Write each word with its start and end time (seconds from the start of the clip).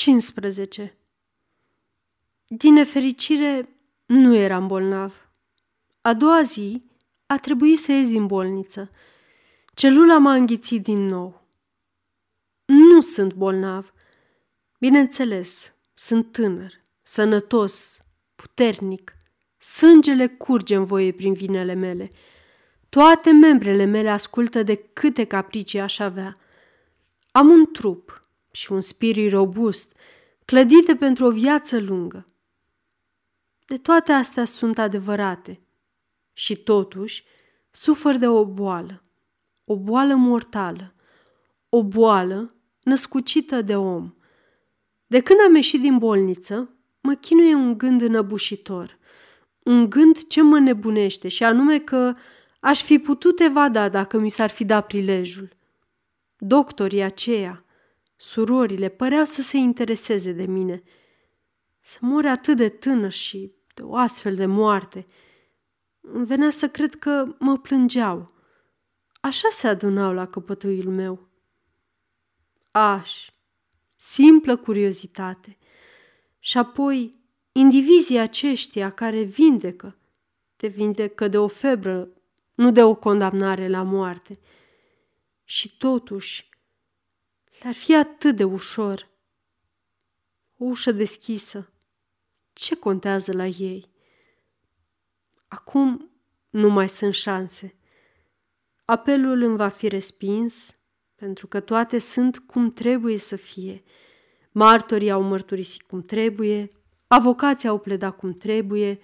15. 0.00 0.96
Din 2.46 2.72
nefericire, 2.72 3.68
nu 4.06 4.34
eram 4.34 4.66
bolnav. 4.66 5.30
A 6.00 6.14
doua 6.14 6.42
zi 6.42 6.82
a 7.26 7.38
trebuit 7.38 7.78
să 7.78 7.92
ies 7.92 8.06
din 8.06 8.26
bolniță. 8.26 8.90
Celula 9.74 10.18
m-a 10.18 10.34
înghițit 10.34 10.82
din 10.82 11.06
nou. 11.06 11.46
Nu 12.64 13.00
sunt 13.00 13.34
bolnav. 13.34 13.92
Bineînțeles, 14.78 15.72
sunt 15.94 16.32
tânăr, 16.32 16.72
sănătos, 17.02 17.98
puternic. 18.34 19.16
Sângele 19.58 20.26
curge 20.26 20.76
în 20.76 20.84
voie 20.84 21.12
prin 21.12 21.32
vinele 21.32 21.74
mele. 21.74 22.10
Toate 22.88 23.30
membrele 23.30 23.84
mele 23.84 24.10
ascultă 24.10 24.62
de 24.62 24.74
câte 24.74 25.24
capricii 25.24 25.80
aș 25.80 25.98
avea. 25.98 26.38
Am 27.30 27.48
un 27.48 27.72
trup 27.72 28.19
și 28.50 28.72
un 28.72 28.80
spirit 28.80 29.30
robust, 29.30 29.92
clădite 30.44 30.94
pentru 30.94 31.24
o 31.24 31.30
viață 31.30 31.80
lungă. 31.80 32.24
De 33.66 33.76
toate 33.76 34.12
astea 34.12 34.44
sunt 34.44 34.78
adevărate. 34.78 35.60
Și 36.32 36.56
totuși 36.56 37.24
sufăr 37.70 38.16
de 38.16 38.28
o 38.28 38.44
boală, 38.44 39.02
o 39.64 39.76
boală 39.76 40.14
mortală, 40.14 40.94
o 41.68 41.84
boală 41.84 42.54
născucită 42.82 43.62
de 43.62 43.76
om. 43.76 44.14
De 45.06 45.20
când 45.20 45.38
am 45.46 45.54
ieșit 45.54 45.80
din 45.80 45.98
bolniță, 45.98 46.74
mă 47.00 47.14
chinuie 47.14 47.54
un 47.54 47.78
gând 47.78 48.00
înăbușitor, 48.00 48.98
un 49.62 49.90
gând 49.90 50.26
ce 50.26 50.42
mă 50.42 50.58
nebunește 50.58 51.28
și 51.28 51.44
anume 51.44 51.78
că 51.78 52.12
aș 52.60 52.82
fi 52.82 52.98
putut 52.98 53.40
evada 53.40 53.88
dacă 53.88 54.18
mi 54.18 54.30
s-ar 54.30 54.50
fi 54.50 54.64
dat 54.64 54.86
prilejul. 54.86 55.48
Doctorii 56.38 57.02
aceia, 57.02 57.64
surorile, 58.20 58.88
păreau 58.88 59.24
să 59.24 59.42
se 59.42 59.56
intereseze 59.56 60.32
de 60.32 60.46
mine. 60.46 60.82
Să 61.80 61.98
mor 62.00 62.26
atât 62.26 62.56
de 62.56 62.68
tânăr 62.68 63.12
și 63.12 63.52
de 63.74 63.82
o 63.82 63.96
astfel 63.96 64.34
de 64.34 64.46
moarte. 64.46 65.06
Îmi 66.00 66.26
venea 66.26 66.50
să 66.50 66.68
cred 66.68 66.94
că 66.94 67.34
mă 67.38 67.58
plângeau. 67.58 68.32
Așa 69.20 69.48
se 69.50 69.68
adunau 69.68 70.12
la 70.12 70.26
căpătâiul 70.26 70.92
meu. 70.92 71.28
Aș, 72.70 73.30
simplă 73.94 74.56
curiozitate. 74.56 75.58
Și 76.38 76.58
apoi, 76.58 77.10
indivizii 77.52 78.18
aceștia 78.18 78.90
care 78.90 79.22
vindecă, 79.22 79.98
te 80.56 80.66
vindecă 80.66 81.28
de 81.28 81.38
o 81.38 81.48
febră, 81.48 82.08
nu 82.54 82.72
de 82.72 82.82
o 82.82 82.94
condamnare 82.94 83.68
la 83.68 83.82
moarte. 83.82 84.38
Și 85.44 85.76
totuși, 85.76 86.49
le-ar 87.62 87.74
fi 87.74 87.94
atât 87.94 88.36
de 88.36 88.44
ușor. 88.44 89.08
O 90.56 90.64
ușă 90.64 90.92
deschisă, 90.92 91.72
ce 92.52 92.76
contează 92.76 93.32
la 93.32 93.46
ei? 93.46 93.90
Acum 95.48 96.10
nu 96.50 96.70
mai 96.70 96.88
sunt 96.88 97.14
șanse. 97.14 97.74
Apelul 98.84 99.42
îmi 99.42 99.56
va 99.56 99.68
fi 99.68 99.88
respins, 99.88 100.72
pentru 101.14 101.46
că 101.46 101.60
toate 101.60 101.98
sunt 101.98 102.38
cum 102.38 102.72
trebuie 102.72 103.18
să 103.18 103.36
fie. 103.36 103.82
Martorii 104.52 105.10
au 105.10 105.22
mărturisit 105.22 105.82
cum 105.82 106.02
trebuie, 106.02 106.68
avocații 107.06 107.68
au 107.68 107.78
pledat 107.78 108.16
cum 108.16 108.32
trebuie, 108.32 109.00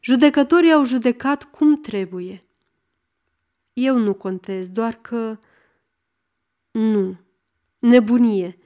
judecătorii 0.00 0.72
au 0.72 0.84
judecat 0.84 1.44
cum 1.44 1.80
trebuie. 1.80 2.38
Eu 3.72 3.98
nu 3.98 4.14
contez, 4.14 4.68
doar 4.68 4.94
că... 4.94 5.38
Nu, 6.70 7.16
nebunie. 7.86 8.58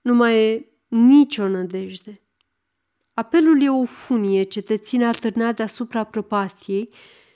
Nu 0.00 0.14
mai 0.14 0.44
e 0.44 0.68
nicio 0.88 1.48
nădejde. 1.48 2.20
Apelul 3.14 3.62
e 3.62 3.70
o 3.70 3.84
funie 3.84 4.42
ce 4.42 4.60
te 4.60 4.76
ține 4.76 5.06
atârnat 5.06 5.56
deasupra 5.56 6.04
prăpastiei 6.04 6.92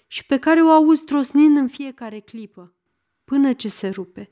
și 0.06 0.26
pe 0.26 0.38
care 0.38 0.62
o 0.62 0.68
auzi 0.68 1.04
trosnind 1.04 1.56
în 1.56 1.68
fiecare 1.68 2.20
clipă, 2.20 2.74
până 3.24 3.52
ce 3.52 3.68
se 3.68 3.88
rupe. 3.88 4.28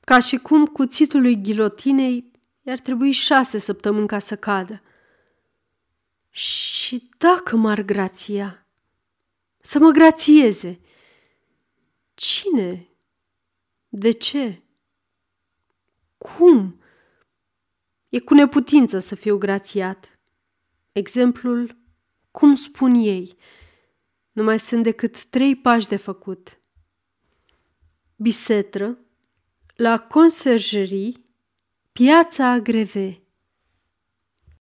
Ca 0.00 0.18
și 0.18 0.36
cum 0.36 0.66
cuțitul 0.66 1.20
lui 1.20 1.40
ghilotinei 1.40 2.30
i-ar 2.62 2.78
trebui 2.78 3.10
șase 3.10 3.58
săptămâni 3.58 4.06
ca 4.06 4.18
să 4.18 4.36
cadă. 4.36 4.82
Și 6.30 7.10
dacă 7.18 7.56
m-ar 7.56 7.82
grația, 7.82 8.66
să 9.60 9.78
mă 9.78 9.90
grațieze, 9.90 10.80
cine? 12.14 12.88
De 13.88 14.10
ce? 14.10 14.62
Cum? 16.20 16.80
E 18.08 18.18
cu 18.18 18.34
neputință 18.34 18.98
să 18.98 19.14
fiu 19.14 19.36
grațiat. 19.38 20.20
Exemplul, 20.92 21.76
cum 22.30 22.54
spun 22.54 22.94
ei, 22.94 23.36
nu 24.32 24.42
mai 24.42 24.58
sunt 24.58 24.82
decât 24.82 25.24
trei 25.24 25.56
pași 25.56 25.88
de 25.88 25.96
făcut. 25.96 26.60
Bisetră, 28.16 28.98
la 29.74 29.98
conserjerii, 29.98 31.22
piața 31.92 32.50
Agreve, 32.50 33.19